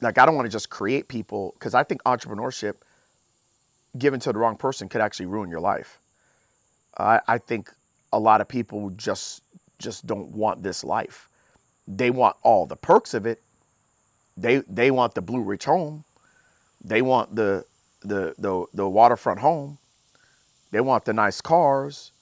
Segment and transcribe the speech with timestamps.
[0.00, 2.76] like I don't want to just create people because I think entrepreneurship
[3.98, 5.98] given to the wrong person could actually ruin your life.
[6.96, 7.70] I, I think
[8.12, 9.42] a lot of people just
[9.78, 11.28] just don't want this life.
[11.86, 13.42] They want all the perks of it.
[14.36, 16.04] They they want the Blue Ridge home.
[16.82, 17.64] They want the
[18.02, 19.78] the the, the waterfront home.
[20.70, 22.12] They want the nice cars.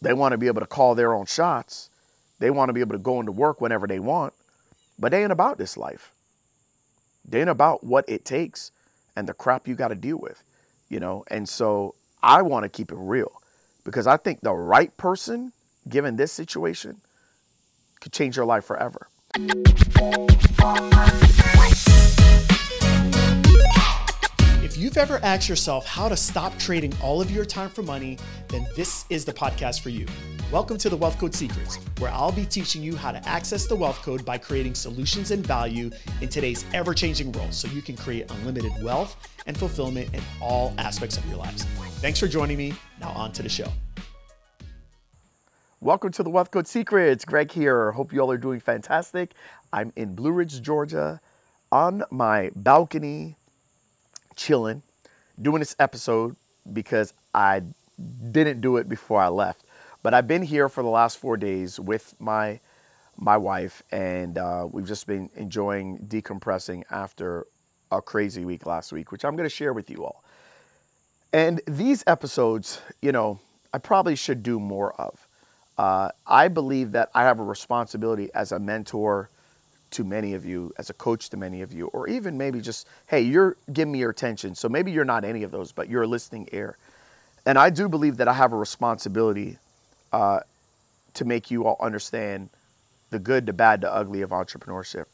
[0.00, 1.90] They want to be able to call their own shots.
[2.38, 4.32] They want to be able to go into work whenever they want.
[4.98, 6.12] But they ain't about this life.
[7.24, 8.70] They ain't about what it takes
[9.16, 10.42] and the crap you got to deal with,
[10.88, 11.24] you know.
[11.28, 13.32] And so I want to keep it real
[13.84, 15.52] because I think the right person,
[15.88, 17.00] given this situation,
[18.00, 19.08] could change your life forever.
[24.62, 28.18] If you've ever asked yourself how to stop trading all of your time for money,
[28.48, 30.06] then this is the podcast for you.
[30.52, 33.74] Welcome to the Wealth Code Secrets, where I'll be teaching you how to access the
[33.74, 37.96] wealth code by creating solutions and value in today's ever changing world so you can
[37.96, 41.64] create unlimited wealth and fulfillment in all aspects of your lives.
[42.00, 42.74] Thanks for joining me.
[43.00, 43.66] Now, on to the show.
[45.80, 47.24] Welcome to the Wealth Code Secrets.
[47.24, 47.90] Greg here.
[47.92, 49.32] Hope you all are doing fantastic.
[49.72, 51.20] I'm in Blue Ridge, Georgia,
[51.72, 53.36] on my balcony
[54.36, 54.82] chilling,
[55.40, 56.36] doing this episode
[56.72, 57.62] because I
[58.30, 59.64] didn't do it before I left.
[60.04, 62.60] But I've been here for the last four days with my
[63.16, 67.46] my wife, and uh, we've just been enjoying decompressing after
[67.90, 70.22] a crazy week last week, which I'm going to share with you all.
[71.32, 73.40] And these episodes, you know,
[73.72, 75.26] I probably should do more of.
[75.78, 79.30] Uh, I believe that I have a responsibility as a mentor
[79.92, 82.86] to many of you, as a coach to many of you, or even maybe just,
[83.06, 84.54] hey, you're giving me your attention.
[84.54, 86.76] So maybe you're not any of those, but you're a listening ear.
[87.46, 89.58] And I do believe that I have a responsibility
[90.14, 90.40] uh,
[91.12, 92.48] to make you all understand
[93.10, 95.06] the good, the bad, the ugly of entrepreneurship.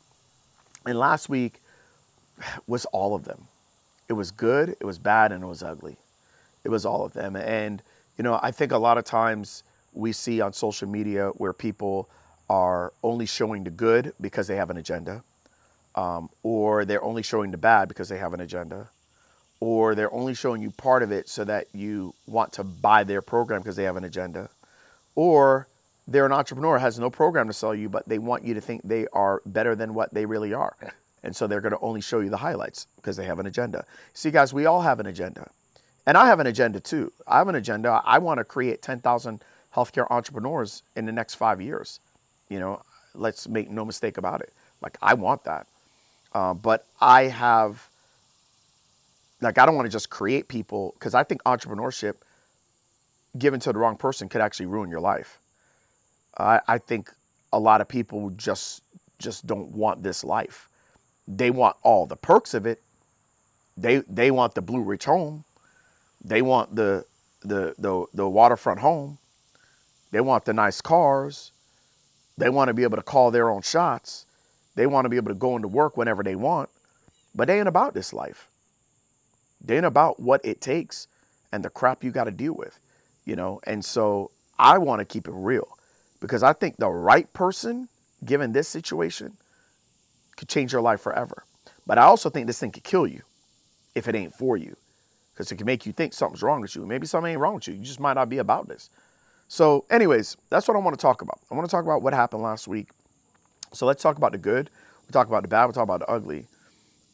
[0.84, 1.62] And last week
[2.66, 3.48] was all of them.
[4.10, 5.96] It was good, it was bad, and it was ugly.
[6.64, 7.34] It was all of them.
[7.34, 7.82] And,
[8.18, 9.62] you know, I think a lot of times
[9.94, 12.10] we see on social media where people
[12.50, 15.22] are only showing the good because they have an agenda,
[15.94, 18.90] um, or they're only showing the bad because they have an agenda,
[19.60, 23.22] or they're only showing you part of it so that you want to buy their
[23.22, 24.50] program because they have an agenda,
[25.14, 25.66] or
[26.06, 28.82] they're an entrepreneur has no program to sell you, but they want you to think
[28.84, 30.76] they are better than what they really are.
[31.22, 33.84] And so they're going to only show you the highlights because they have an agenda.
[34.14, 35.50] See, guys, we all have an agenda.
[36.06, 37.12] And I have an agenda too.
[37.26, 38.00] I have an agenda.
[38.04, 39.42] I want to create 10,000
[39.74, 42.00] healthcare entrepreneurs in the next five years.
[42.48, 42.82] You know,
[43.14, 44.52] let's make no mistake about it.
[44.80, 45.66] Like, I want that.
[46.32, 47.88] Uh, but I have,
[49.40, 52.14] like, I don't want to just create people because I think entrepreneurship
[53.38, 55.38] given to the wrong person could actually ruin your life.
[56.38, 57.10] I, I think
[57.52, 58.82] a lot of people just
[59.18, 60.68] just don't want this life.
[61.28, 62.82] They want all the perks of it.
[63.76, 65.44] They they want the Blue Ridge home.
[66.24, 67.04] They want the
[67.42, 69.18] the the, the waterfront home.
[70.10, 71.52] They want the nice cars.
[72.36, 74.26] They want to be able to call their own shots.
[74.74, 76.70] They want to be able to go into work whenever they want.
[77.34, 78.48] But they ain't about this life.
[79.60, 81.06] They ain't about what it takes
[81.52, 82.78] and the crap you got to deal with,
[83.30, 83.60] you know?
[83.64, 85.68] And so I want to keep it real
[86.20, 87.88] because I think the right person,
[88.24, 89.36] given this situation,
[90.36, 91.44] could change your life forever.
[91.86, 93.22] But I also think this thing could kill you
[93.94, 94.76] if it ain't for you
[95.32, 96.84] because it can make you think something's wrong with you.
[96.84, 97.74] Maybe something ain't wrong with you.
[97.74, 98.90] You just might not be about this.
[99.46, 101.38] So, anyways, that's what I want to talk about.
[101.50, 102.90] I want to talk about what happened last week.
[103.72, 104.70] So let's talk about the good.
[105.06, 105.66] We talk about the bad.
[105.66, 106.46] We talk about the ugly.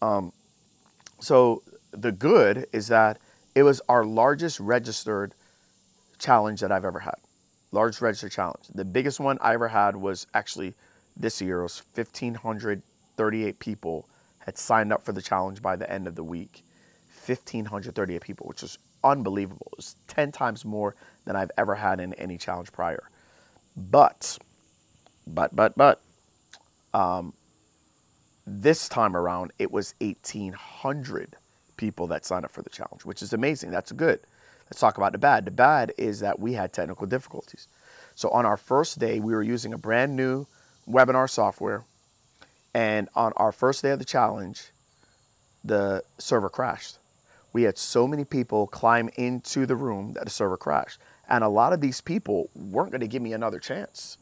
[0.01, 0.33] Um,
[1.21, 1.63] so
[1.93, 3.19] the good is that
[3.55, 5.35] it was our largest registered
[6.19, 7.17] challenge that I've ever had.
[7.73, 8.67] Large register challenge.
[8.75, 10.75] The biggest one I ever had was actually
[11.17, 11.61] this year.
[11.61, 16.25] It was 1,538 people had signed up for the challenge by the end of the
[16.25, 16.65] week.
[17.27, 19.69] 1,538 people, which is unbelievable.
[19.73, 20.95] It was 10 times more
[21.25, 23.11] than I've ever had in any challenge prior.
[23.77, 24.39] But,
[25.27, 26.01] but, but, but,
[26.95, 27.35] um,
[28.47, 31.37] this time around, it was 1,800
[31.77, 33.71] people that signed up for the challenge, which is amazing.
[33.71, 34.21] That's good.
[34.71, 35.45] Let's talk about the bad.
[35.45, 37.69] The bad is that we had technical difficulties.
[38.15, 40.47] So on our first day, we were using a brand new
[40.89, 41.85] webinar software.
[42.75, 44.71] And on our first day of the challenge,
[45.65, 46.99] the server crashed.
[47.53, 50.99] We had so many people climb into the room that the server crashed.
[51.29, 54.19] And a lot of these people weren't going to give me another chance.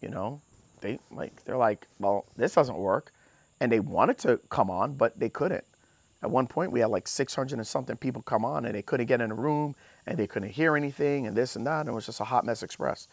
[0.00, 0.40] You know,
[0.80, 3.12] they like they're like, well, this doesn't work.
[3.60, 5.64] And they wanted to come on, but they couldn't.
[6.24, 9.06] At one point, we had like 600 and something people come on, and they couldn't
[9.06, 9.74] get in a room,
[10.06, 11.80] and they couldn't hear anything, and this and that.
[11.80, 13.08] And it was just a hot mess express.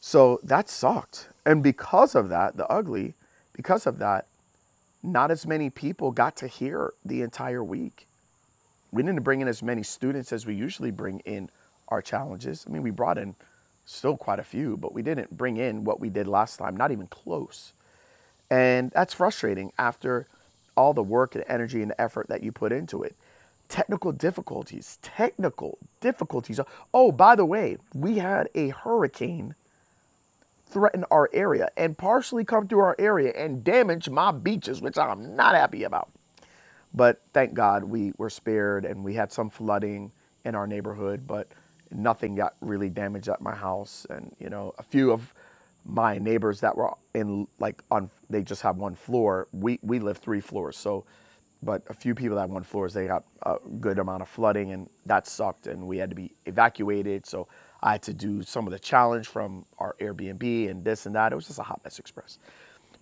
[0.00, 1.26] So that sucked.
[1.44, 3.14] And because of that, the ugly,
[3.52, 4.28] because of that,
[5.02, 8.06] not as many people got to hear the entire week.
[8.92, 11.50] We didn't bring in as many students as we usually bring in
[11.88, 12.64] our challenges.
[12.64, 13.34] I mean, we brought in
[13.86, 16.92] still quite a few, but we didn't bring in what we did last time, not
[16.92, 17.72] even close.
[18.48, 20.28] And that's frustrating after
[20.80, 23.14] all the work and energy and effort that you put into it.
[23.68, 26.58] Technical difficulties, technical difficulties.
[26.94, 29.54] Oh, by the way, we had a hurricane
[30.66, 35.36] threaten our area and partially come through our area and damage my beaches, which I'm
[35.36, 36.08] not happy about.
[36.94, 40.12] But thank God we were spared and we had some flooding
[40.46, 41.48] in our neighborhood, but
[41.90, 44.06] nothing got really damaged at my house.
[44.08, 45.34] And, you know, a few of
[45.84, 49.48] my neighbors that were in like on they just have one floor.
[49.52, 51.04] We we live three floors, so
[51.62, 54.72] but a few people that have one floors they got a good amount of flooding
[54.72, 57.26] and that sucked and we had to be evacuated.
[57.26, 57.48] So
[57.82, 61.32] I had to do some of the challenge from our Airbnb and this and that.
[61.32, 62.38] It was just a hot mess express.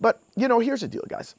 [0.01, 1.35] But you know, here's the deal, guys.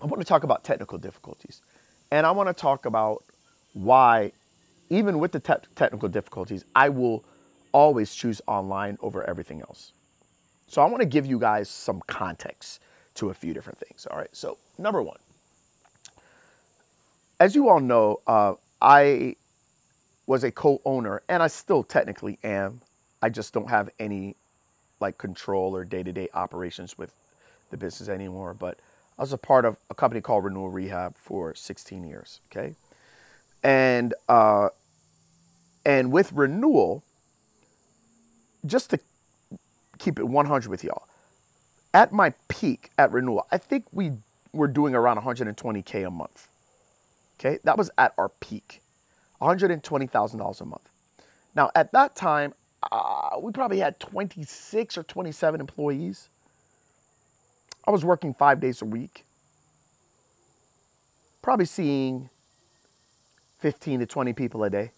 [0.00, 1.62] I want to talk about technical difficulties.
[2.10, 3.24] And I want to talk about
[3.72, 4.32] why,
[4.90, 7.24] even with the te- technical difficulties, I will
[7.72, 9.92] always choose online over everything else.
[10.66, 12.80] So I want to give you guys some context
[13.14, 14.06] to a few different things.
[14.10, 14.34] All right.
[14.34, 15.18] So, number one,
[17.40, 19.36] as you all know, uh, I
[20.26, 22.80] was a co-owner, and I still technically am.
[23.22, 24.36] I just don't have any
[24.98, 27.12] like control or day-to-day operations with
[27.70, 28.54] the business anymore.
[28.54, 28.78] But
[29.18, 32.40] I was a part of a company called Renewal Rehab for 16 years.
[32.50, 32.74] Okay,
[33.62, 34.70] and uh,
[35.84, 37.04] and with Renewal,
[38.64, 39.00] just to
[39.98, 41.06] keep it 100 with y'all,
[41.94, 44.12] at my peak at Renewal, I think we
[44.52, 46.48] were doing around 120k a month.
[47.38, 48.80] Okay, that was at our peak.
[49.40, 50.88] $120,000 a month.
[51.54, 52.54] Now, at that time,
[52.90, 56.28] uh, we probably had 26 or 27 employees.
[57.86, 59.24] I was working five days a week,
[61.42, 62.28] probably seeing
[63.60, 64.90] 15 to 20 people a day.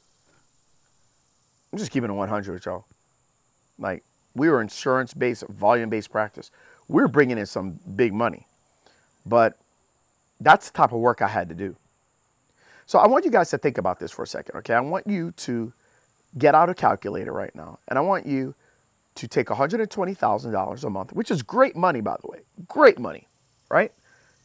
[1.73, 2.87] I'm just keeping it 100 with y'all.
[3.79, 4.03] Like,
[4.39, 6.51] we were insurance based, volume based practice.
[6.89, 8.47] We were bringing in some big money,
[9.27, 9.59] but
[10.41, 11.77] that's the type of work I had to do.
[12.87, 14.73] So I want you guys to think about this for a second, okay?
[14.73, 15.73] I want you to
[16.39, 18.55] get out a calculator right now, and I want you
[19.17, 22.39] to take $120,000 a month, which is great money, by the way.
[22.67, 23.27] Great money,
[23.69, 23.93] right?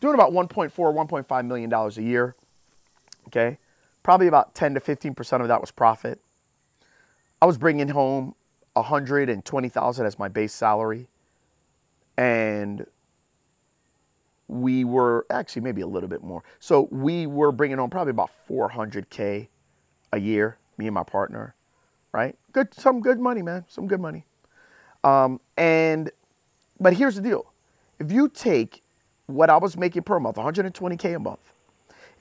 [0.02, 2.36] Doing about 1.4, 1.5 million dollars a year,
[3.28, 3.60] okay?
[4.02, 6.20] Probably about 10 to 15% of that was profit.
[7.42, 8.36] I was bringing home
[8.74, 11.08] 120,000 as my base salary,
[12.18, 12.86] and
[14.48, 16.44] we were actually maybe a little bit more.
[16.60, 19.48] So we were bringing home probably about 400k
[20.12, 21.56] a year, me and my partner,
[22.12, 22.36] right?
[22.52, 24.26] Good, some good money, man, some good money.
[25.04, 26.12] Um, and
[26.80, 27.52] but here's the deal:
[28.00, 28.82] if you take
[29.28, 31.54] what I was making per month, 120k a month,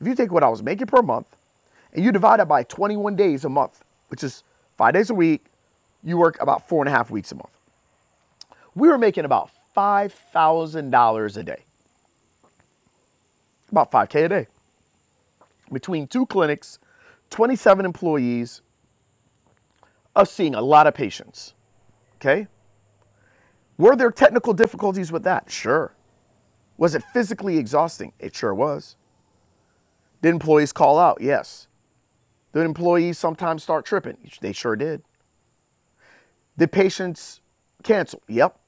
[0.01, 1.27] if you take what I was making per month,
[1.93, 4.43] and you divide it by 21 days a month, which is
[4.77, 5.45] five days a week,
[6.03, 7.51] you work about four and a half weeks a month.
[8.75, 11.65] We were making about $5,000 a day
[13.73, 14.47] about 5K a day.
[15.73, 16.79] Between two clinics,
[17.31, 18.61] 27 employees,
[20.15, 21.55] us seeing a lot of patients.
[22.17, 22.47] Okay?
[23.79, 25.51] Were there technical difficulties with that?
[25.51, 25.95] Sure.
[26.77, 28.13] Was it physically exhausting?
[28.21, 28.97] It sure was.
[30.21, 31.21] Did employees call out?
[31.21, 31.67] Yes.
[32.53, 34.19] Did employees sometimes start tripping?
[34.41, 35.03] They sure did.
[36.59, 37.41] Did patients
[37.83, 38.23] cancel?
[38.29, 38.59] Yep.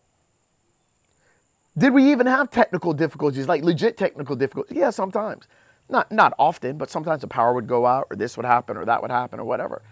[1.77, 4.77] Did we even have technical difficulties, like legit technical difficulties?
[4.77, 5.47] Yeah, sometimes.
[5.89, 8.85] Not not often, but sometimes the power would go out or this would happen or
[8.85, 9.83] that would happen or whatever.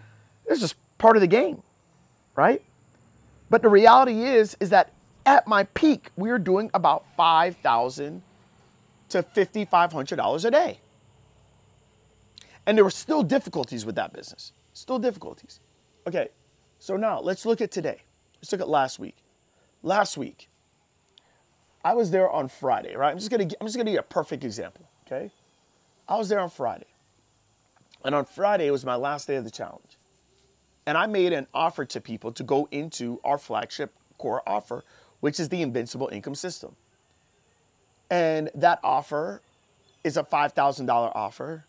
[0.45, 1.61] It's just part of the game,
[2.35, 2.61] right?
[3.49, 4.93] But the reality is is that
[5.25, 8.21] at my peak, we were doing about 5000
[9.09, 10.79] to $5500 a day.
[12.65, 14.53] And there were still difficulties with that business.
[14.73, 15.59] Still difficulties.
[16.07, 16.29] Okay.
[16.83, 18.01] So now, let's look at today.
[18.41, 19.15] Let's look at last week.
[19.83, 20.49] Last week,
[21.81, 23.09] I was there on Friday, right?
[23.09, 25.31] I'm just gonna I'm just gonna give you a perfect example, okay?
[26.09, 26.87] I was there on Friday.
[28.03, 29.97] And on Friday, it was my last day of the challenge.
[30.85, 34.83] And I made an offer to people to go into our flagship core offer,
[35.21, 36.75] which is the Invincible Income System.
[38.09, 39.41] And that offer
[40.03, 41.63] is a $5,000 offer.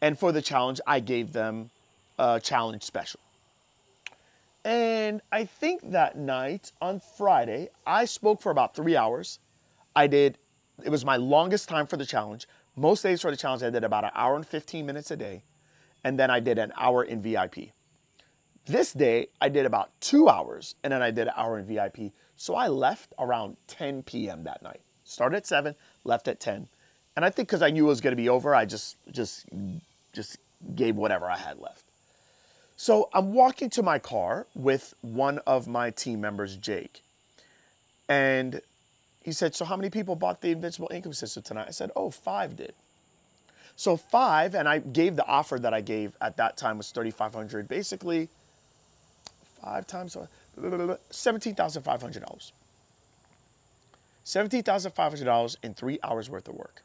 [0.00, 1.68] And for the challenge, I gave them
[2.18, 3.20] a challenge special.
[5.06, 9.38] And I think that night on Friday, I spoke for about three hours
[9.94, 10.36] I did,
[10.84, 12.48] it was my longest time for the challenge.
[12.74, 15.44] Most days for the challenge, I did about an hour and 15 minutes a day.
[16.02, 17.70] And then I did an hour in VIP.
[18.66, 22.12] This day, I did about two hours and then I did an hour in VIP.
[22.34, 24.42] So I left around 10 p.m.
[24.42, 24.80] that night.
[25.04, 26.68] Started at 7, left at 10.
[27.14, 29.46] And I think because I knew it was going to be over, I just just
[30.12, 30.38] just
[30.74, 31.84] gave whatever I had left.
[32.76, 37.02] So I'm walking to my car with one of my team members, Jake,
[38.08, 38.60] and
[39.22, 42.10] he said, "So how many people bought the Invincible Income System tonight?" I said, "Oh,
[42.10, 42.74] five did."
[43.76, 47.68] So five, and I gave the offer that I gave at that time was 3,500.
[47.68, 48.28] Basically,
[49.60, 50.16] five times
[50.56, 52.52] $17,500.
[54.24, 56.82] $17,500 in three hours worth of work.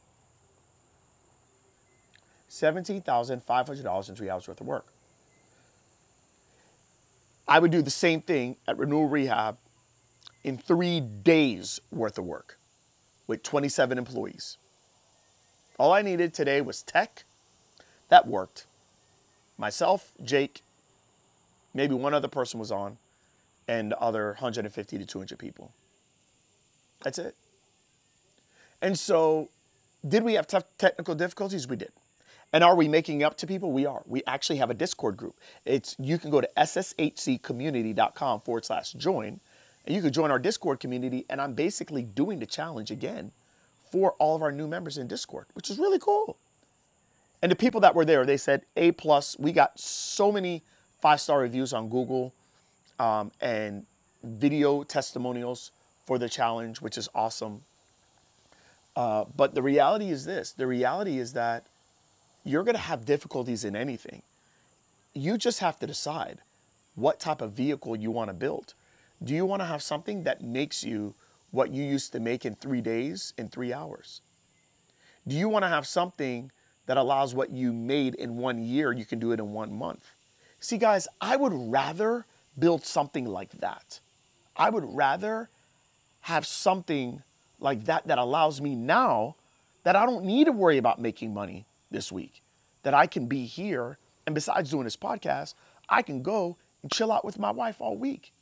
[2.49, 4.85] $17,500 in three hours worth of work.
[7.51, 9.57] I would do the same thing at Renewal Rehab
[10.41, 12.57] in three days worth of work
[13.27, 14.57] with 27 employees.
[15.77, 17.25] All I needed today was tech.
[18.07, 18.67] That worked.
[19.57, 20.61] Myself, Jake,
[21.73, 22.97] maybe one other person was on,
[23.67, 25.73] and other 150 to 200 people.
[27.03, 27.35] That's it.
[28.81, 29.49] And so,
[30.07, 31.67] did we have tough technical difficulties?
[31.67, 31.91] We did.
[32.53, 33.71] And are we making up to people?
[33.71, 34.03] We are.
[34.05, 35.35] We actually have a Discord group.
[35.65, 39.39] It's you can go to sshccommunity.com forward slash join,
[39.85, 41.25] and you can join our Discord community.
[41.29, 43.31] And I'm basically doing the challenge again
[43.91, 46.37] for all of our new members in Discord, which is really cool.
[47.41, 49.37] And the people that were there, they said A plus.
[49.39, 50.63] We got so many
[51.01, 52.33] five star reviews on Google
[52.99, 53.85] um, and
[54.23, 55.71] video testimonials
[56.05, 57.63] for the challenge, which is awesome.
[58.95, 61.67] Uh, but the reality is this: the reality is that
[62.43, 64.21] you're going to have difficulties in anything.
[65.13, 66.39] You just have to decide
[66.95, 68.73] what type of vehicle you want to build.
[69.23, 71.13] Do you want to have something that makes you
[71.51, 74.21] what you used to make in three days in three hours?
[75.27, 76.51] Do you want to have something
[76.87, 80.09] that allows what you made in one year, you can do it in one month?
[80.59, 82.25] See, guys, I would rather
[82.57, 83.99] build something like that.
[84.55, 85.49] I would rather
[86.21, 87.21] have something
[87.59, 89.35] like that that allows me now
[89.83, 92.41] that I don't need to worry about making money this week,
[92.83, 93.97] that I can be here.
[94.25, 95.53] And besides doing this podcast,
[95.89, 98.33] I can go and chill out with my wife all week.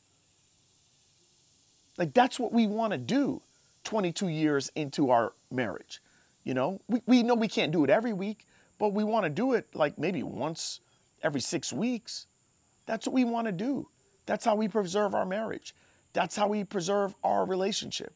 [1.98, 3.42] Like that's what we want to do
[3.84, 6.00] 22 years into our marriage.
[6.44, 8.46] You know, we, we know we can't do it every week,
[8.78, 10.80] but we want to do it like maybe once
[11.22, 12.26] every six weeks.
[12.86, 13.88] That's what we want to do.
[14.26, 15.74] That's how we preserve our marriage.
[16.12, 18.14] That's how we preserve our relationship.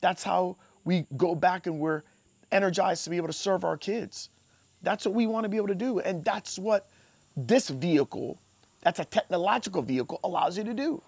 [0.00, 2.02] That's how we go back and we're
[2.50, 4.28] energized to be able to serve our kids.
[4.82, 6.00] That's what we want to be able to do.
[6.00, 6.88] And that's what
[7.36, 8.38] this vehicle,
[8.82, 11.02] that's a technological vehicle, allows you to do.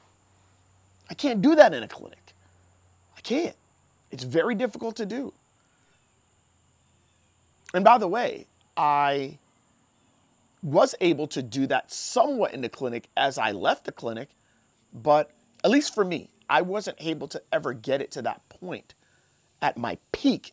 [1.11, 2.33] I can't do that in a clinic.
[3.17, 3.57] I can't.
[4.11, 5.33] It's very difficult to do.
[7.75, 9.39] And by the way, I
[10.63, 14.31] was able to do that somewhat in the clinic as I left the clinic,
[14.95, 15.31] but
[15.63, 18.95] at least for me, I wasn't able to ever get it to that point
[19.61, 20.53] at my peak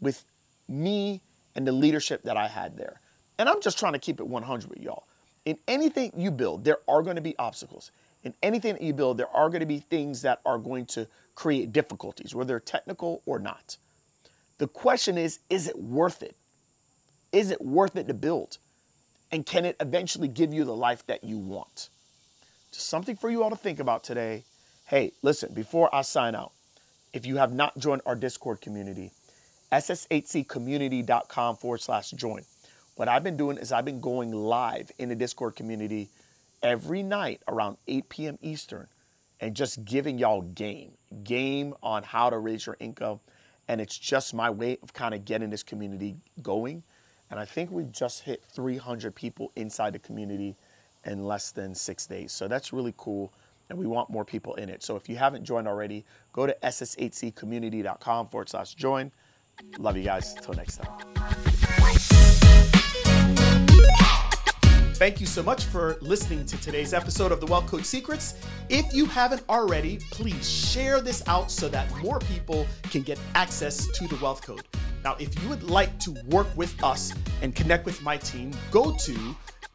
[0.00, 0.24] with
[0.68, 1.22] me
[1.56, 3.00] and the leadership that I had there.
[3.38, 5.08] And I'm just trying to keep it 100 with y'all.
[5.44, 7.90] In anything you build, there are going to be obstacles
[8.26, 11.06] in anything that you build, there are going to be things that are going to
[11.36, 13.76] create difficulties, whether technical or not.
[14.58, 16.34] The question is, is it worth it?
[17.30, 18.58] Is it worth it to build?
[19.30, 21.88] And can it eventually give you the life that you want?
[22.72, 24.42] Just something for you all to think about today.
[24.86, 26.50] Hey, listen, before I sign out,
[27.12, 29.12] if you have not joined our Discord community,
[29.76, 32.42] sshccommunity.com forward slash join.
[32.96, 36.08] What I've been doing is I've been going live in the Discord community
[36.62, 38.38] every night around 8 p.m.
[38.40, 38.86] Eastern
[39.40, 40.92] and just giving y'all game,
[41.24, 43.20] game on how to raise your income.
[43.68, 46.82] And it's just my way of kind of getting this community going.
[47.30, 50.56] And I think we just hit 300 people inside the community
[51.04, 52.32] in less than six days.
[52.32, 53.32] So that's really cool.
[53.68, 54.82] And we want more people in it.
[54.82, 59.10] So if you haven't joined already, go to sshccommunity.com forward slash join.
[59.78, 60.34] Love you guys.
[60.42, 60.92] Till next time.
[64.96, 68.34] Thank you so much for listening to today's episode of the Wealth Code Secrets.
[68.70, 73.86] If you haven't already, please share this out so that more people can get access
[73.88, 74.62] to the Wealth Code.
[75.04, 78.92] Now, if you would like to work with us and connect with my team, go
[78.92, 79.36] to